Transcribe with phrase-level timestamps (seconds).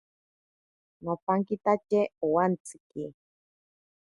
[1.03, 3.03] Nopankitatye owantsiki.